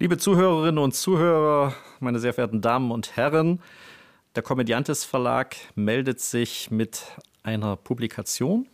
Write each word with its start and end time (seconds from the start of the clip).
Liebe 0.00 0.16
Zuhörerinnen 0.16 0.78
und 0.78 0.94
Zuhörer, 0.94 1.74
meine 1.98 2.20
sehr 2.20 2.32
verehrten 2.32 2.60
Damen 2.60 2.92
und 2.92 3.16
Herren, 3.16 3.60
der 4.36 4.44
Komödiantes 4.44 5.04
Verlag 5.04 5.56
meldet 5.74 6.20
sich 6.20 6.70
mit 6.70 7.02
einer 7.42 7.74
Publikation, 7.74 8.68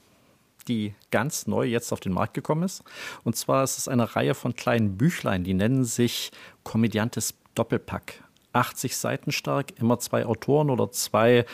die 0.69 0.93
ganz 1.11 1.47
neu 1.47 1.65
jetzt 1.65 1.95
auf 1.95 2.01
den 2.01 2.13
Markt 2.13 2.35
gekommen 2.35 2.63
ist. 2.63 2.85
Und 3.23 3.37
zwar 3.37 3.65
ist 3.65 3.79
es 3.79 3.89
eine 3.89 4.15
Reihe 4.15 4.35
von 4.35 4.55
kleinen 4.55 4.99
Büchlein, 4.99 5.45
die 5.45 5.55
nennen 5.55 5.85
sich 5.85 6.31
Komödiantes 6.63 7.33
Doppelpack. 7.55 8.23
80 8.53 8.95
Seiten 8.95 9.33
stark, 9.33 9.79
immer 9.81 9.99
zwei 10.01 10.27
Autoren 10.27 10.69
oder 10.69 10.91
zwei 10.91 11.47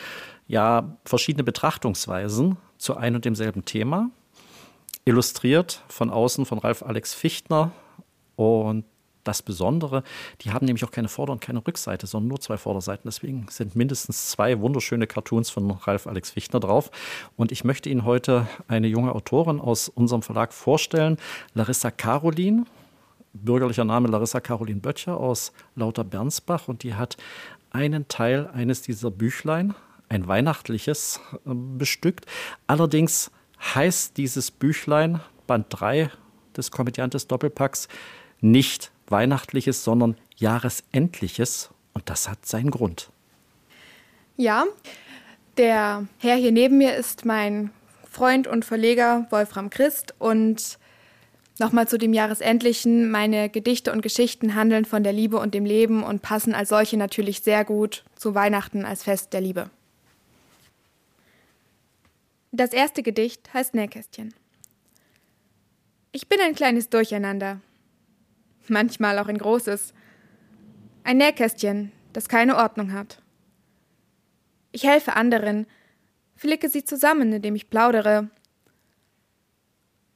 ja, 0.47 0.97
verschiedene 1.05 1.45
Betrachtungsweisen 1.45 2.57
zu 2.77 2.97
ein 2.97 3.15
und 3.15 3.23
demselben 3.23 3.63
Thema. 3.63 4.09
Illustriert 5.05 5.81
von 5.87 6.09
außen 6.09 6.45
von 6.45 6.57
Ralf 6.57 6.83
Alex 6.83 7.13
Fichtner. 7.13 7.71
Und 8.35 8.83
das 9.23 9.41
Besondere, 9.41 10.03
die 10.41 10.51
haben 10.51 10.65
nämlich 10.65 10.83
auch 10.83 10.91
keine 10.91 11.07
Vorder- 11.07 11.33
und 11.33 11.41
keine 11.41 11.65
Rückseite, 11.65 12.07
sondern 12.07 12.29
nur 12.29 12.39
zwei 12.39 12.57
Vorderseiten. 12.57 13.03
Deswegen 13.05 13.45
sind 13.49 13.75
mindestens 13.75 14.29
zwei 14.29 14.59
wunderschöne 14.59 15.07
Cartoons 15.07 15.49
von 15.49 15.71
Ralf 15.71 16.07
Alex 16.07 16.31
Fichtner 16.31 16.59
drauf. 16.59 16.91
Und 17.35 17.51
ich 17.51 17.63
möchte 17.63 17.89
Ihnen 17.89 18.05
heute 18.05 18.47
eine 18.67 18.87
junge 18.87 19.13
Autorin 19.13 19.59
aus 19.59 19.89
unserem 19.89 20.21
Verlag 20.21 20.53
vorstellen, 20.53 21.17
Larissa 21.53 21.91
Carolin. 21.91 22.65
Bürgerlicher 23.33 23.85
Name 23.85 24.09
Larissa 24.09 24.41
Carolin 24.41 24.81
Böttcher 24.81 25.15
aus 25.17 25.53
Lauter 25.75 26.03
Bernsbach. 26.03 26.67
Und 26.67 26.83
die 26.83 26.95
hat 26.95 27.15
einen 27.71 28.07
Teil 28.07 28.49
eines 28.53 28.81
dieser 28.81 29.11
Büchlein, 29.11 29.73
ein 30.09 30.27
weihnachtliches, 30.27 31.21
äh, 31.45 31.53
bestückt. 31.53 32.25
Allerdings 32.67 33.31
heißt 33.73 34.17
dieses 34.17 34.51
Büchlein, 34.51 35.21
Band 35.47 35.67
3 35.69 36.11
des 36.55 36.71
Komödiantes 36.71 37.27
Doppelpacks, 37.27 37.87
nicht 38.41 38.91
Weihnachtliches, 39.11 39.83
sondern 39.83 40.17
Jahresendliches. 40.37 41.69
Und 41.93 42.09
das 42.09 42.29
hat 42.29 42.45
seinen 42.45 42.71
Grund. 42.71 43.09
Ja, 44.37 44.65
der 45.57 46.07
Herr 46.19 46.35
hier 46.35 46.51
neben 46.51 46.77
mir 46.77 46.95
ist 46.95 47.25
mein 47.25 47.71
Freund 48.09 48.47
und 48.47 48.65
Verleger 48.65 49.27
Wolfram 49.29 49.69
Christ. 49.69 50.15
Und 50.17 50.79
nochmal 51.59 51.87
zu 51.87 51.97
dem 51.97 52.13
Jahresendlichen. 52.13 53.11
Meine 53.11 53.49
Gedichte 53.49 53.91
und 53.91 54.01
Geschichten 54.01 54.55
handeln 54.55 54.85
von 54.85 55.03
der 55.03 55.13
Liebe 55.13 55.37
und 55.37 55.53
dem 55.53 55.65
Leben 55.65 56.03
und 56.03 56.21
passen 56.21 56.53
als 56.53 56.69
solche 56.69 56.97
natürlich 56.97 57.41
sehr 57.41 57.63
gut 57.63 58.03
zu 58.15 58.35
Weihnachten 58.35 58.83
als 58.83 59.03
Fest 59.03 59.33
der 59.33 59.41
Liebe. 59.41 59.69
Das 62.51 62.73
erste 62.73 63.01
Gedicht 63.01 63.53
heißt 63.53 63.73
Nähkästchen. 63.73 64.33
Ich 66.11 66.27
bin 66.27 66.41
ein 66.41 66.55
kleines 66.55 66.89
Durcheinander, 66.89 67.61
manchmal 68.69 69.19
auch 69.19 69.27
ein 69.27 69.37
großes. 69.37 69.93
Ein 71.03 71.17
Nähkästchen, 71.17 71.91
das 72.13 72.29
keine 72.29 72.57
Ordnung 72.57 72.93
hat. 72.93 73.21
Ich 74.71 74.83
helfe 74.83 75.15
anderen, 75.15 75.67
flicke 76.35 76.69
sie 76.69 76.83
zusammen, 76.83 77.33
indem 77.33 77.55
ich 77.55 77.69
plaudere, 77.69 78.29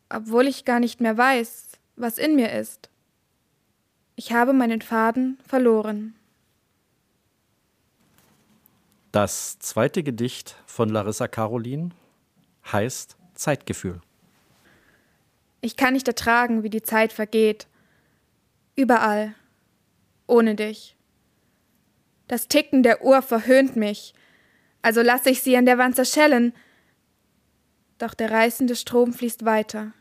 obwohl 0.09 0.47
ich 0.47 0.65
gar 0.65 0.79
nicht 0.79 1.01
mehr 1.01 1.17
weiß, 1.17 1.69
was 1.95 2.17
in 2.17 2.35
mir 2.35 2.51
ist. 2.51 2.89
Ich 4.15 4.31
habe 4.31 4.53
meinen 4.53 4.81
Faden 4.81 5.37
verloren. 5.45 6.15
Das 9.11 9.59
zweite 9.59 10.03
Gedicht 10.03 10.55
von 10.65 10.89
Larissa 10.89 11.27
Carolin 11.27 11.93
heißt 12.71 13.17
Zeitgefühl. 13.33 14.01
Ich 15.61 15.75
kann 15.75 15.93
nicht 15.93 16.07
ertragen, 16.07 16.63
wie 16.63 16.69
die 16.69 16.83
Zeit 16.83 17.11
vergeht, 17.11 17.67
Überall. 18.75 19.35
Ohne 20.27 20.55
dich. 20.55 20.95
Das 22.27 22.47
Ticken 22.47 22.83
der 22.83 23.03
Uhr 23.03 23.21
verhöhnt 23.21 23.75
mich, 23.75 24.13
also 24.81 25.01
lasse 25.01 25.29
ich 25.29 25.41
sie 25.41 25.55
an 25.57 25.65
der 25.65 25.77
Wand 25.77 25.95
zerschellen. 25.95 26.53
Doch 27.97 28.13
der 28.13 28.31
reißende 28.31 28.75
Strom 28.75 29.13
fließt 29.13 29.45
weiter. 29.45 29.93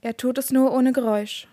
Er 0.00 0.16
tut 0.16 0.38
es 0.38 0.50
nur 0.50 0.72
ohne 0.72 0.92
Geräusch. 0.92 1.48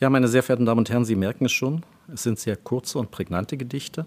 Ja, 0.00 0.10
meine 0.10 0.28
sehr 0.28 0.42
verehrten 0.42 0.66
Damen 0.66 0.80
und 0.80 0.90
Herren, 0.90 1.04
Sie 1.04 1.16
merken 1.16 1.46
es 1.46 1.52
schon, 1.52 1.84
es 2.12 2.22
sind 2.22 2.38
sehr 2.38 2.56
kurze 2.56 2.98
und 2.98 3.10
prägnante 3.10 3.56
Gedichte. 3.56 4.06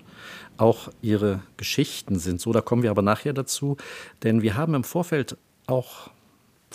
Auch 0.57 0.89
Ihre 1.01 1.41
Geschichten 1.57 2.19
sind 2.19 2.39
so, 2.39 2.51
da 2.51 2.61
kommen 2.61 2.83
wir 2.83 2.91
aber 2.91 3.01
nachher 3.01 3.33
dazu, 3.33 3.77
denn 4.23 4.41
wir 4.41 4.55
haben 4.55 4.75
im 4.75 4.83
Vorfeld 4.83 5.37
auch 5.65 6.11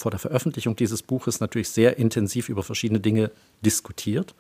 vor 0.02 0.10
der 0.10 0.18
Veröffentlichung 0.18 0.76
dieses 0.76 1.02
Buches 1.02 1.40
natürlich 1.40 1.70
sehr 1.70 1.96
intensiv 1.96 2.48
über 2.48 2.62
verschiedene 2.62 3.00
Dinge 3.00 3.30
diskutiert. 3.64 4.34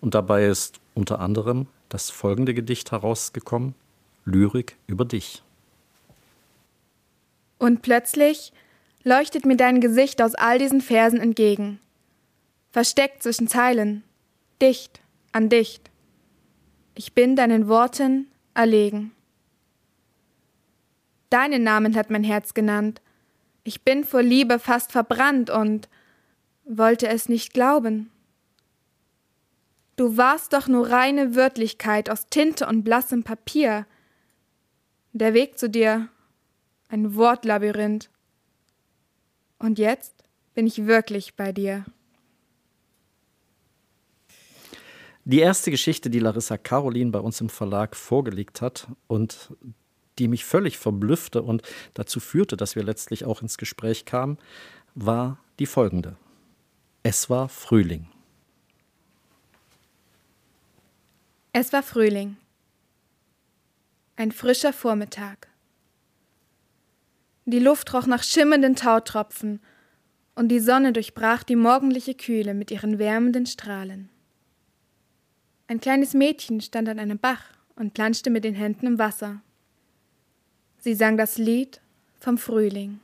Und 0.00 0.14
dabei 0.14 0.46
ist 0.46 0.78
unter 0.94 1.20
anderem 1.20 1.66
das 1.88 2.10
folgende 2.10 2.54
Gedicht 2.54 2.92
herausgekommen, 2.92 3.74
Lyrik 4.24 4.76
über 4.86 5.04
dich. 5.04 5.42
Und 7.58 7.80
plötzlich 7.82 8.52
leuchtet 9.04 9.46
mir 9.46 9.56
dein 9.56 9.80
Gesicht 9.80 10.20
aus 10.20 10.34
all 10.34 10.58
diesen 10.58 10.82
Versen 10.82 11.20
entgegen, 11.20 11.80
versteckt 12.70 13.22
zwischen 13.22 13.48
Zeilen, 13.48 14.02
dicht 14.60 15.00
an 15.32 15.48
dicht. 15.48 15.90
Ich 16.94 17.14
bin 17.14 17.36
deinen 17.36 17.68
Worten 17.68 18.26
erlegen. 18.54 19.12
Deinen 21.30 21.62
Namen 21.62 21.96
hat 21.96 22.10
mein 22.10 22.24
Herz 22.24 22.52
genannt, 22.54 23.00
ich 23.66 23.82
bin 23.82 24.04
vor 24.04 24.22
Liebe 24.22 24.58
fast 24.60 24.92
verbrannt 24.92 25.50
und 25.50 25.88
wollte 26.64 27.08
es 27.08 27.28
nicht 27.28 27.52
glauben. 27.52 28.10
Du 29.96 30.16
warst 30.16 30.52
doch 30.52 30.68
nur 30.68 30.90
reine 30.90 31.34
Wörtlichkeit 31.34 32.08
aus 32.08 32.26
Tinte 32.28 32.66
und 32.66 32.84
blassem 32.84 33.24
Papier. 33.24 33.86
Der 35.12 35.34
Weg 35.34 35.58
zu 35.58 35.68
dir, 35.68 36.08
ein 36.88 37.16
Wortlabyrinth. 37.16 38.08
Und 39.58 39.78
jetzt 39.78 40.14
bin 40.54 40.66
ich 40.66 40.86
wirklich 40.86 41.34
bei 41.34 41.50
dir. 41.50 41.84
Die 45.24 45.40
erste 45.40 45.72
Geschichte, 45.72 46.08
die 46.08 46.20
Larissa 46.20 46.56
Caroline 46.56 47.10
bei 47.10 47.18
uns 47.18 47.40
im 47.40 47.48
Verlag 47.48 47.96
vorgelegt 47.96 48.60
hat 48.60 48.86
und 49.08 49.50
die 50.18 50.28
mich 50.28 50.44
völlig 50.44 50.78
verblüffte 50.78 51.42
und 51.42 51.62
dazu 51.94 52.20
führte, 52.20 52.56
dass 52.56 52.76
wir 52.76 52.82
letztlich 52.82 53.24
auch 53.24 53.42
ins 53.42 53.58
Gespräch 53.58 54.04
kamen, 54.04 54.38
war 54.94 55.38
die 55.58 55.66
folgende. 55.66 56.16
Es 57.02 57.30
war 57.30 57.48
Frühling. 57.48 58.08
Es 61.52 61.72
war 61.72 61.82
Frühling. 61.82 62.36
Ein 64.16 64.32
frischer 64.32 64.72
Vormittag. 64.72 65.48
Die 67.44 67.60
Luft 67.60 67.94
roch 67.94 68.06
nach 68.06 68.22
schimmernden 68.22 68.74
Tautropfen 68.74 69.60
und 70.34 70.48
die 70.48 70.60
Sonne 70.60 70.92
durchbrach 70.92 71.44
die 71.44 71.56
morgendliche 71.56 72.14
Kühle 72.14 72.54
mit 72.54 72.70
ihren 72.70 72.98
wärmenden 72.98 73.46
Strahlen. 73.46 74.10
Ein 75.68 75.80
kleines 75.80 76.12
Mädchen 76.12 76.60
stand 76.60 76.88
an 76.88 76.98
einem 76.98 77.18
Bach 77.18 77.44
und 77.74 77.94
planschte 77.94 78.30
mit 78.30 78.44
den 78.44 78.54
Händen 78.54 78.86
im 78.86 78.98
Wasser. 78.98 79.42
Sie 80.86 80.94
sang 80.94 81.16
das 81.16 81.36
Lied 81.36 81.80
vom 82.20 82.38
Frühling. 82.38 83.00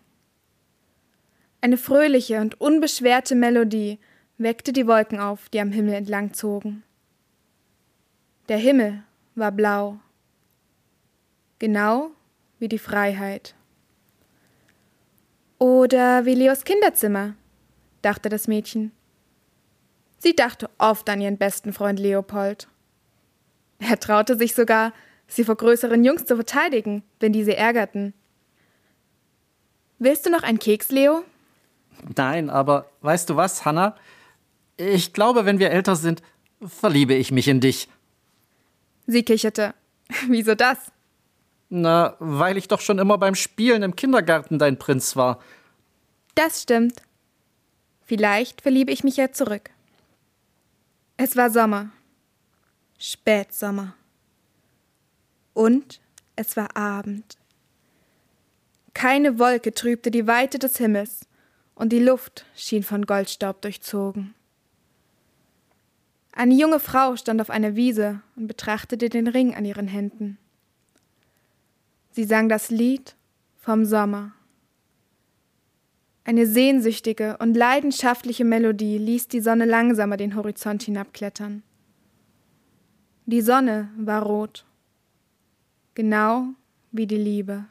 Eine 1.61 1.77
fröhliche 1.77 2.41
und 2.41 2.61
unbeschwerte 2.61 3.35
Melodie 3.35 3.99
weckte 4.39 4.73
die 4.73 4.87
Wolken 4.87 5.19
auf, 5.19 5.49
die 5.49 5.59
am 5.59 5.73
Himmel 5.73 5.95
entlang 5.95 6.33
zogen. 6.33 6.85
Der 8.49 8.59
Himmel 8.59 9.03
war 9.35 9.51
blau, 9.51 9.99
genau 11.59 12.13
wie 12.61 12.69
die 12.69 12.79
Freiheit. 12.79 13.57
Oder 15.59 16.25
wie 16.25 16.37
Leos 16.37 16.63
Kinderzimmer, 16.63 17.35
dachte 18.01 18.29
das 18.29 18.47
Mädchen. 18.47 18.93
Sie 20.19 20.37
dachte 20.37 20.71
oft 20.79 21.11
an 21.11 21.21
ihren 21.21 21.37
besten 21.37 21.73
Freund 21.73 21.99
Leopold. 21.99 22.69
Er 23.81 23.99
traute 23.99 24.39
sich 24.39 24.55
sogar, 24.55 24.93
sie 25.35 25.45
vor 25.45 25.57
größeren 25.57 26.05
Jungs 26.05 26.25
zu 26.25 26.37
verteidigen, 26.37 27.03
wenn 27.21 27.33
diese 27.33 27.57
ärgerten. 27.57 28.15
Willst 29.99 30.27
du 30.27 30.31
noch 30.31 30.43
einen 30.43 30.59
Keks, 30.59 30.91
Leo? 30.91 31.25
Nein, 32.17 32.51
aber 32.51 32.91
weißt 33.03 33.31
du 33.31 33.37
was, 33.37 33.65
Hannah? 33.65 33.97
Ich 34.77 35.13
glaube, 35.13 35.45
wenn 35.45 35.59
wir 35.59 35.71
älter 35.71 35.97
sind, 35.97 36.23
verliebe 36.67 37.15
ich 37.15 37.31
mich 37.31 37.49
in 37.49 37.61
dich. 37.61 37.89
Sie 39.07 39.23
kicherte. 39.23 39.75
Wieso 40.29 40.55
das? 40.55 40.79
Na, 41.69 42.17
weil 42.19 42.57
ich 42.57 42.69
doch 42.69 42.81
schon 42.81 42.99
immer 42.99 43.17
beim 43.17 43.35
Spielen 43.35 43.83
im 43.83 43.97
Kindergarten 43.97 44.59
dein 44.59 44.79
Prinz 44.79 45.17
war. 45.17 45.41
Das 46.35 46.63
stimmt. 46.63 47.03
Vielleicht 48.05 48.61
verliebe 48.61 48.93
ich 48.93 49.05
mich 49.05 49.17
ja 49.17 49.33
zurück. 49.33 49.71
Es 51.17 51.37
war 51.37 51.51
Sommer. 51.51 51.91
Spätsommer. 52.99 53.95
Und 55.55 56.01
es 56.37 56.57
war 56.57 56.77
Abend. 56.77 57.37
Keine 58.95 59.39
Wolke 59.39 59.73
trübte 59.73 60.11
die 60.11 60.27
Weite 60.27 60.59
des 60.59 60.77
Himmels, 60.77 61.27
und 61.75 61.91
die 61.91 61.99
Luft 61.99 62.45
schien 62.55 62.83
von 62.83 63.07
Goldstaub 63.07 63.63
durchzogen. 63.63 64.35
Eine 66.33 66.55
junge 66.55 66.81
Frau 66.81 67.17
stand 67.17 67.41
auf 67.41 67.51
einer 67.51 67.77
Wiese 67.77 68.21
und 68.37 68.47
betrachtete 68.47 69.09
den 69.09 69.27
Ring 69.27 69.55
an 69.55 69.65
ihren 69.65 69.87
Händen. 69.87 70.39
Sie 72.11 72.25
sang 72.25 72.49
das 72.49 72.71
Lied 72.71 73.17
vom 73.61 73.85
Sommer. 73.85 74.33
Eine 76.25 76.47
sehnsüchtige 76.47 77.37
und 77.39 77.55
leidenschaftliche 77.55 78.45
Melodie 78.45 78.99
ließ 78.99 79.29
die 79.29 79.41
Sonne 79.41 79.65
langsamer 79.65 80.17
den 80.17 80.37
Horizont 80.37 80.83
hinabklettern. 80.85 81.63
Die 83.27 83.41
Sonne 83.41 83.91
war 83.97 84.23
rot, 84.23 84.65
genau 85.95 86.49
wie 86.91 87.07
die 87.07 87.17
Liebe. 87.17 87.65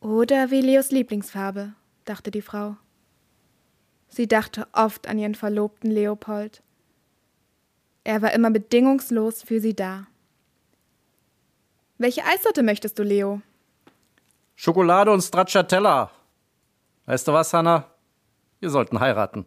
Oder 0.00 0.50
wie 0.50 0.60
Leos 0.60 0.90
Lieblingsfarbe, 0.90 1.72
dachte 2.04 2.30
die 2.30 2.42
Frau. 2.42 2.76
Sie 4.08 4.28
dachte 4.28 4.66
oft 4.72 5.08
an 5.08 5.18
ihren 5.18 5.34
Verlobten 5.34 5.90
Leopold. 5.90 6.62
Er 8.04 8.22
war 8.22 8.32
immer 8.32 8.50
bedingungslos 8.50 9.42
für 9.42 9.60
sie 9.60 9.74
da. 9.74 10.06
Welche 11.98 12.24
Eissorte 12.24 12.62
möchtest 12.62 12.98
du, 12.98 13.02
Leo? 13.02 13.42
Schokolade 14.54 15.10
und 15.10 15.22
Stracciatella. 15.22 16.10
Weißt 17.06 17.26
du 17.26 17.32
was, 17.32 17.52
Hanna? 17.52 17.90
Wir 18.60 18.70
sollten 18.70 19.00
heiraten. 19.00 19.44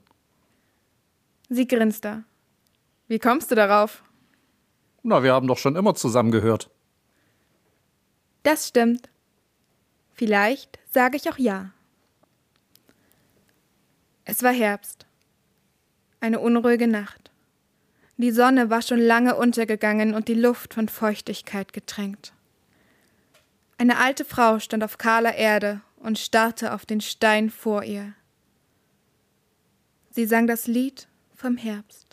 Sie 1.50 1.68
grinste. 1.68 2.24
Wie 3.08 3.18
kommst 3.20 3.50
du 3.50 3.56
darauf? 3.56 4.04
Na, 5.10 5.24
wir 5.24 5.34
haben 5.34 5.48
doch 5.48 5.58
schon 5.58 5.76
immer 5.76 5.96
zusammengehört. 5.96 6.70
Das 8.44 8.68
stimmt. 8.68 9.10
Vielleicht 10.14 10.78
sage 10.92 11.18
ich 11.18 11.28
auch 11.32 11.40
ja. 11.40 11.72
Es 14.26 14.44
war 14.44 14.52
Herbst. 14.54 15.08
Eine 16.20 16.40
unruhige 16.40 16.88
Nacht. 16.88 17.32
Die 18.18 18.30
Sonne 18.30 18.70
war 18.70 18.84
schon 18.84 19.00
lange 19.00 19.36
untergegangen 19.36 20.14
und 20.14 20.28
die 20.28 20.36
Luft 20.36 20.76
von 20.76 20.88
Feuchtigkeit 20.88 21.74
getränkt. 21.74 22.32
Eine 23.80 23.98
alte 23.98 24.26
Frau 24.26 24.60
stand 24.60 24.84
auf 24.84 25.00
kahler 25.00 25.34
Erde 25.34 25.82
und 25.98 26.20
starrte 26.20 26.72
auf 26.72 26.86
den 26.86 27.02
Stein 27.02 27.50
vor 27.50 27.84
ihr. 27.84 28.14
Sie 30.12 30.28
sang 30.28 30.46
das 30.46 30.68
Lied 30.68 31.08
vom 31.34 31.58
Herbst. 31.58 32.10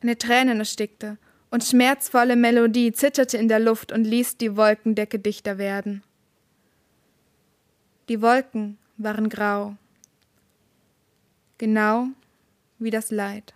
Eine 0.00 0.16
Tränen 0.16 0.58
erstickte 0.58 1.18
und 1.50 1.64
schmerzvolle 1.64 2.36
Melodie 2.36 2.92
zitterte 2.92 3.36
in 3.36 3.48
der 3.48 3.60
Luft 3.60 3.92
und 3.92 4.04
ließ 4.04 4.36
die 4.36 4.56
Wolkendecke 4.56 5.18
dichter 5.18 5.58
werden. 5.58 6.02
Die 8.08 8.22
Wolken 8.22 8.78
waren 8.96 9.28
grau 9.28 9.76
Genau 11.58 12.06
wie 12.78 12.90
das 12.90 13.10
Leid. 13.10 13.52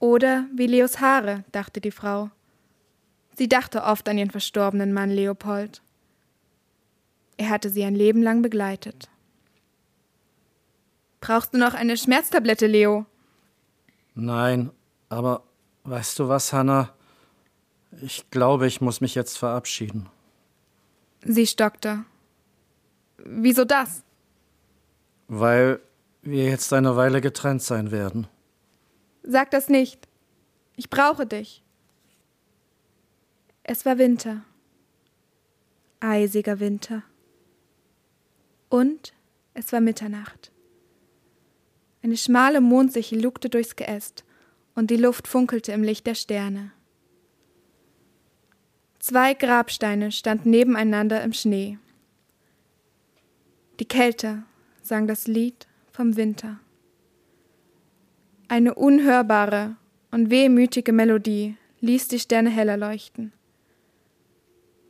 Oder 0.00 0.46
wie 0.52 0.66
Leos 0.66 1.00
Haare, 1.00 1.44
dachte 1.52 1.80
die 1.80 1.92
Frau. 1.92 2.30
Sie 3.36 3.48
dachte 3.48 3.84
oft 3.84 4.08
an 4.08 4.18
ihren 4.18 4.30
verstorbenen 4.30 4.92
Mann 4.92 5.10
Leopold. 5.10 5.80
Er 7.36 7.50
hatte 7.50 7.70
sie 7.70 7.84
ein 7.84 7.94
Leben 7.94 8.22
lang 8.22 8.42
begleitet. 8.42 9.08
Brauchst 11.20 11.54
du 11.54 11.58
noch 11.58 11.74
eine 11.74 11.96
Schmerztablette, 11.96 12.66
Leo? 12.66 13.06
Nein, 14.16 14.70
aber 15.08 15.42
weißt 15.84 16.18
du 16.18 16.28
was, 16.28 16.52
Hannah? 16.52 16.94
Ich 18.02 18.30
glaube, 18.30 18.66
ich 18.66 18.80
muss 18.80 19.00
mich 19.00 19.14
jetzt 19.14 19.38
verabschieden. 19.38 20.08
Sie 21.24 21.46
stockte. 21.46 22.04
Wieso 23.18 23.64
das? 23.64 24.02
Weil 25.26 25.80
wir 26.22 26.44
jetzt 26.46 26.72
eine 26.72 26.96
Weile 26.96 27.20
getrennt 27.20 27.62
sein 27.62 27.90
werden. 27.90 28.26
Sag 29.22 29.50
das 29.50 29.68
nicht. 29.68 30.06
Ich 30.76 30.90
brauche 30.90 31.26
dich. 31.26 31.62
Es 33.62 33.84
war 33.84 33.98
Winter. 33.98 34.42
Eisiger 36.00 36.60
Winter. 36.60 37.02
Und 38.68 39.12
es 39.54 39.72
war 39.72 39.80
Mitternacht. 39.80 40.52
Eine 42.02 42.16
schmale 42.16 42.60
Mondsichel 42.60 43.20
lugte 43.20 43.50
durchs 43.50 43.74
Geäst 43.74 44.24
und 44.78 44.92
die 44.92 44.96
Luft 44.96 45.26
funkelte 45.26 45.72
im 45.72 45.82
Licht 45.82 46.06
der 46.06 46.14
Sterne. 46.14 46.70
Zwei 49.00 49.34
Grabsteine 49.34 50.12
standen 50.12 50.50
nebeneinander 50.50 51.20
im 51.24 51.32
Schnee. 51.32 51.78
Die 53.80 53.88
Kälte 53.88 54.44
sang 54.80 55.08
das 55.08 55.26
Lied 55.26 55.66
vom 55.90 56.16
Winter. 56.16 56.60
Eine 58.46 58.76
unhörbare 58.76 59.74
und 60.12 60.30
wehmütige 60.30 60.92
Melodie 60.92 61.56
ließ 61.80 62.06
die 62.06 62.20
Sterne 62.20 62.50
heller 62.50 62.76
leuchten. 62.76 63.32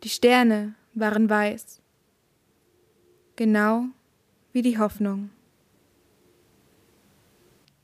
Die 0.04 0.10
Sterne 0.10 0.74
waren 0.92 1.30
weiß, 1.30 1.80
genau 3.36 3.86
wie 4.52 4.60
die 4.60 4.78
Hoffnung. 4.78 5.30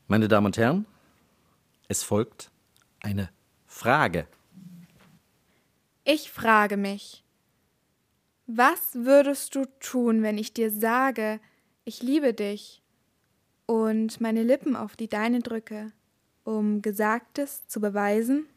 Meine 0.07 0.27
Damen 0.27 0.45
und 0.45 0.57
Herren, 0.57 0.85
es 1.87 2.03
folgt 2.03 2.51
eine 3.01 3.29
Frage. 3.65 4.27
Ich 6.03 6.31
frage 6.31 6.77
mich, 6.77 7.23
was 8.47 8.93
würdest 8.93 9.55
du 9.55 9.65
tun, 9.79 10.21
wenn 10.21 10.37
ich 10.37 10.53
dir 10.53 10.71
sage, 10.71 11.39
ich 11.83 12.03
liebe 12.03 12.33
dich? 12.33 12.83
und 13.65 14.21
meine 14.21 14.43
Lippen 14.43 14.75
auf 14.75 14.95
die 14.95 15.07
deine 15.07 15.39
drücke, 15.39 15.91
um 16.43 16.81
Gesagtes 16.81 17.67
zu 17.67 17.79
beweisen? 17.79 18.47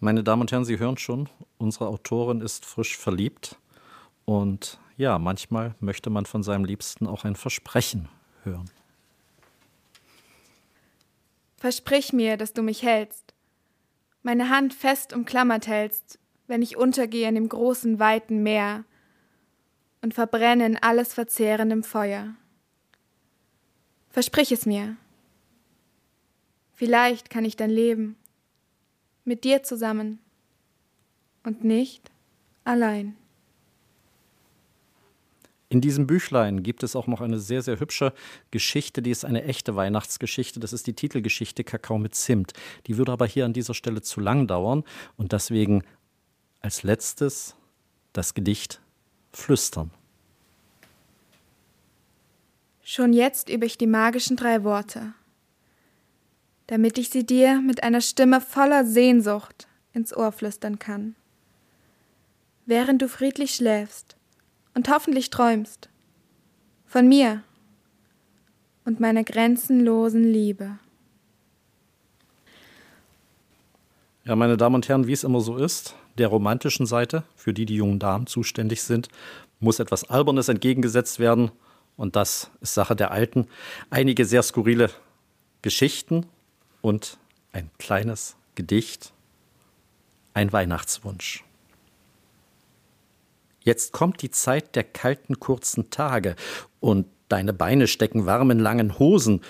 Meine 0.00 0.24
Damen 0.24 0.42
und 0.42 0.52
Herren, 0.52 0.64
Sie 0.64 0.78
hören 0.78 0.98
schon, 0.98 1.28
unsere 1.58 1.86
Autorin 1.86 2.40
ist 2.40 2.64
frisch 2.64 2.96
verliebt 2.96 3.56
und 4.24 4.78
ja, 4.96 5.18
manchmal 5.18 5.74
möchte 5.80 6.10
man 6.10 6.26
von 6.26 6.42
seinem 6.42 6.64
Liebsten 6.64 7.06
auch 7.06 7.24
ein 7.24 7.36
Versprechen 7.36 8.08
hören. 8.42 8.70
Versprich 11.62 12.12
mir, 12.12 12.36
dass 12.36 12.52
du 12.54 12.60
mich 12.60 12.82
hältst, 12.82 13.34
meine 14.24 14.50
Hand 14.50 14.74
fest 14.74 15.12
umklammert 15.12 15.68
hältst, 15.68 16.18
wenn 16.48 16.60
ich 16.60 16.76
untergehe 16.76 17.28
in 17.28 17.36
dem 17.36 17.48
großen, 17.48 18.00
weiten 18.00 18.42
Meer, 18.42 18.84
und 20.00 20.12
verbrenne 20.12 20.66
in 20.66 20.76
alles 20.76 21.14
verzehrendem 21.14 21.84
Feuer. 21.84 22.34
Versprich 24.10 24.50
es 24.50 24.66
mir. 24.66 24.96
Vielleicht 26.74 27.30
kann 27.30 27.44
ich 27.44 27.54
dann 27.54 27.70
leben, 27.70 28.16
mit 29.24 29.44
dir 29.44 29.62
zusammen 29.62 30.18
und 31.44 31.62
nicht 31.62 32.10
allein. 32.64 33.16
In 35.72 35.80
diesem 35.80 36.06
Büchlein 36.06 36.62
gibt 36.62 36.82
es 36.82 36.94
auch 36.94 37.06
noch 37.06 37.22
eine 37.22 37.38
sehr, 37.38 37.62
sehr 37.62 37.80
hübsche 37.80 38.12
Geschichte, 38.50 39.00
die 39.00 39.10
ist 39.10 39.24
eine 39.24 39.44
echte 39.44 39.74
Weihnachtsgeschichte. 39.74 40.60
Das 40.60 40.74
ist 40.74 40.86
die 40.86 40.92
Titelgeschichte 40.92 41.64
Kakao 41.64 41.96
mit 41.96 42.14
Zimt. 42.14 42.52
Die 42.86 42.98
würde 42.98 43.10
aber 43.10 43.24
hier 43.26 43.46
an 43.46 43.54
dieser 43.54 43.72
Stelle 43.72 44.02
zu 44.02 44.20
lang 44.20 44.46
dauern 44.46 44.84
und 45.16 45.32
deswegen 45.32 45.82
als 46.60 46.82
letztes 46.82 47.56
das 48.12 48.34
Gedicht 48.34 48.82
flüstern. 49.32 49.90
Schon 52.82 53.14
jetzt 53.14 53.48
übe 53.48 53.64
ich 53.64 53.78
die 53.78 53.86
magischen 53.86 54.36
drei 54.36 54.64
Worte, 54.64 55.14
damit 56.66 56.98
ich 56.98 57.08
sie 57.08 57.24
dir 57.24 57.62
mit 57.62 57.82
einer 57.82 58.02
Stimme 58.02 58.42
voller 58.42 58.84
Sehnsucht 58.84 59.66
ins 59.94 60.14
Ohr 60.14 60.32
flüstern 60.32 60.78
kann. 60.78 61.14
Während 62.66 63.00
du 63.00 63.08
friedlich 63.08 63.54
schläfst 63.54 64.16
und 64.74 64.88
hoffentlich 64.88 65.30
träumst 65.30 65.88
von 66.86 67.08
mir 67.08 67.42
und 68.84 69.00
meiner 69.00 69.24
grenzenlosen 69.24 70.24
Liebe. 70.24 70.78
Ja, 74.24 74.36
meine 74.36 74.56
Damen 74.56 74.76
und 74.76 74.88
Herren, 74.88 75.06
wie 75.06 75.12
es 75.12 75.24
immer 75.24 75.40
so 75.40 75.56
ist, 75.56 75.96
der 76.18 76.28
romantischen 76.28 76.86
Seite, 76.86 77.24
für 77.34 77.52
die 77.52 77.66
die 77.66 77.76
jungen 77.76 77.98
Damen 77.98 78.26
zuständig 78.26 78.82
sind, 78.82 79.08
muss 79.58 79.78
etwas 79.78 80.04
Albernes 80.04 80.48
entgegengesetzt 80.48 81.18
werden. 81.18 81.50
Und 81.96 82.16
das 82.16 82.50
ist 82.60 82.74
Sache 82.74 82.94
der 82.94 83.10
Alten. 83.10 83.48
Einige 83.90 84.24
sehr 84.24 84.42
skurrile 84.42 84.90
Geschichten 85.62 86.26
und 86.82 87.18
ein 87.52 87.70
kleines 87.78 88.36
Gedicht, 88.54 89.12
ein 90.34 90.52
Weihnachtswunsch. 90.52 91.44
Jetzt 93.64 93.92
kommt 93.92 94.22
die 94.22 94.30
Zeit 94.30 94.74
der 94.74 94.84
kalten, 94.84 95.38
kurzen 95.38 95.90
Tage 95.90 96.36
und 96.80 97.06
deine 97.28 97.52
Beine 97.52 97.86
stecken 97.86 98.26
warm 98.26 98.50
in 98.50 98.58
langen 98.58 98.98
Hosen. 98.98 99.40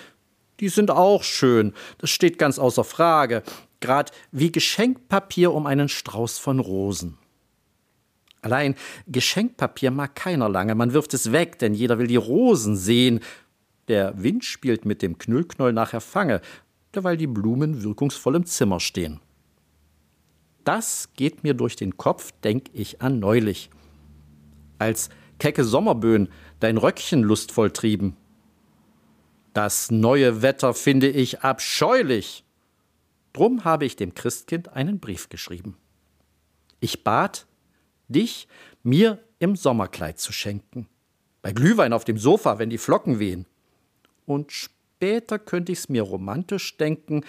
Die 0.60 0.68
sind 0.68 0.90
auch 0.90 1.22
schön, 1.22 1.72
das 1.98 2.10
steht 2.10 2.38
ganz 2.38 2.58
außer 2.58 2.84
Frage, 2.84 3.42
grad 3.80 4.12
wie 4.30 4.52
Geschenkpapier 4.52 5.52
um 5.52 5.66
einen 5.66 5.88
Strauß 5.88 6.38
von 6.38 6.60
Rosen. 6.60 7.18
Allein 8.42 8.74
Geschenkpapier 9.06 9.90
mag 9.90 10.14
keiner 10.14 10.48
lange, 10.48 10.74
man 10.74 10.92
wirft 10.92 11.14
es 11.14 11.32
weg, 11.32 11.58
denn 11.58 11.74
jeder 11.74 11.98
will 11.98 12.06
die 12.06 12.16
Rosen 12.16 12.76
sehen. 12.76 13.20
der 13.88 14.22
Wind 14.22 14.44
spielt 14.44 14.84
mit 14.84 15.02
dem 15.02 15.18
Knüllknoll 15.18 15.72
nachher 15.72 16.00
Fange, 16.00 16.40
derweil 16.94 17.16
die 17.16 17.26
Blumen 17.26 17.82
wirkungsvoll 17.82 18.36
im 18.36 18.46
Zimmer 18.46 18.78
stehen. 18.78 19.20
Das 20.64 21.08
geht 21.16 21.42
mir 21.42 21.54
durch 21.54 21.74
den 21.74 21.96
Kopf, 21.96 22.30
denk 22.44 22.66
ich 22.72 23.02
an 23.02 23.18
neulich. 23.18 23.70
Als 24.82 25.10
kecke 25.38 25.62
Sommerböen 25.62 26.28
dein 26.58 26.76
Röckchen 26.76 27.22
lustvoll 27.22 27.70
trieben. 27.70 28.16
Das 29.52 29.92
neue 29.92 30.42
Wetter 30.42 30.74
finde 30.74 31.08
ich 31.08 31.42
abscheulich. 31.42 32.44
Drum 33.32 33.62
habe 33.62 33.84
ich 33.84 33.94
dem 33.94 34.12
Christkind 34.14 34.70
einen 34.70 34.98
Brief 34.98 35.28
geschrieben. 35.28 35.76
Ich 36.80 37.04
bat, 37.04 37.46
dich 38.08 38.48
mir 38.82 39.22
im 39.38 39.54
Sommerkleid 39.54 40.18
zu 40.18 40.32
schenken. 40.32 40.88
Bei 41.42 41.52
Glühwein 41.52 41.92
auf 41.92 42.04
dem 42.04 42.18
Sofa, 42.18 42.58
wenn 42.58 42.68
die 42.68 42.78
Flocken 42.78 43.20
wehen. 43.20 43.46
Und 44.26 44.50
später 44.50 45.38
könnte 45.38 45.70
ich's 45.70 45.90
mir 45.90 46.02
romantisch 46.02 46.76
denken, 46.76 47.24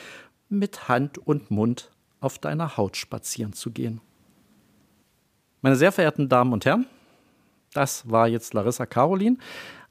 mit 0.49 0.87
Hand 0.89 1.19
und 1.19 1.51
Mund 1.51 1.91
auf 2.19 2.39
deiner 2.39 2.77
Haut 2.77 2.97
spazieren 2.97 3.53
zu 3.53 3.69
gehen. 3.69 4.01
Meine 5.61 5.75
sehr 5.75 5.91
verehrten 5.91 6.29
Damen 6.29 6.51
und 6.51 6.65
Herren, 6.65 6.87
das 7.73 8.09
war 8.09 8.27
jetzt 8.27 8.53
Larissa 8.53 8.85
Carolin, 8.85 9.39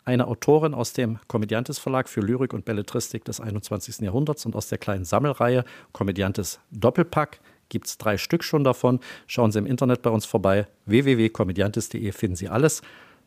eine 0.04 0.26
Autorin 0.26 0.74
aus 0.74 0.92
dem 0.92 1.18
Komödiantes 1.28 1.78
Verlag 1.78 2.08
für 2.08 2.20
Lyrik 2.20 2.52
und 2.52 2.64
Belletristik 2.64 3.24
des 3.24 3.40
21. 3.40 4.00
Jahrhunderts 4.00 4.44
und 4.46 4.56
aus 4.56 4.68
der 4.68 4.78
kleinen 4.78 5.04
Sammelreihe 5.04 5.64
Komödiantes 5.92 6.60
Doppelpack. 6.70 7.40
Gibt 7.68 7.86
es 7.86 7.98
drei 7.98 8.18
Stück 8.18 8.42
schon 8.44 8.64
davon. 8.64 9.00
Schauen 9.26 9.52
Sie 9.52 9.58
im 9.58 9.66
Internet 9.66 10.02
bei 10.02 10.10
uns 10.10 10.26
vorbei. 10.26 10.66
www.komödiantes.de 10.86 12.12
finden 12.12 12.36
Sie 12.36 12.48
alles. 12.48 12.82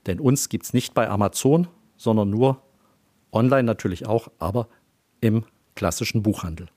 Denn 0.06 0.20
uns 0.20 0.50
gibt 0.50 0.66
es 0.66 0.74
nicht 0.74 0.94
bei 0.94 1.10
Amazon, 1.10 1.68
sondern 1.98 2.30
nur 2.30 2.62
online 3.32 3.64
natürlich 3.64 4.06
auch, 4.06 4.28
aber 4.38 4.68
im 5.22 5.46
klassischen 5.76 6.24
Buchhandel. 6.24 6.68